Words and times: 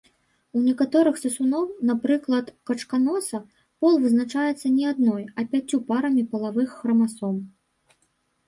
У 0.59 0.59
некаторых 0.67 1.19
сысуноў, 1.23 1.65
напрыклад, 1.89 2.49
качканоса, 2.69 3.37
пол 3.83 3.93
вызначаецца 4.07 4.73
не 4.79 4.85
адной, 4.93 5.23
а 5.37 5.47
пяццю 5.53 5.77
парамі 5.91 6.23
палавых 6.33 6.69
храмасом. 6.81 7.35